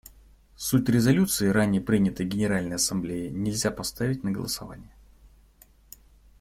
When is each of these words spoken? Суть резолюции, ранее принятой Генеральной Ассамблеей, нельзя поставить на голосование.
Суть 0.55 0.89
резолюции, 0.89 1.47
ранее 1.49 1.79
принятой 1.79 2.25
Генеральной 2.25 2.77
Ассамблеей, 2.77 3.29
нельзя 3.29 3.69
поставить 3.69 4.23
на 4.23 4.31
голосование. 4.31 4.89